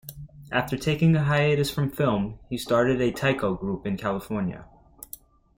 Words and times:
After 0.51 0.77
taking 0.79 1.15
a 1.15 1.25
hiatus 1.25 1.69
from 1.69 1.91
film, 1.91 2.39
he 2.49 2.57
started 2.57 2.99
a 2.99 3.11
taiko 3.11 3.53
group 3.53 3.85
in 3.85 3.97
California. 3.97 4.65